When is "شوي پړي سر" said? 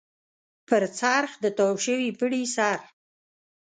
1.85-2.79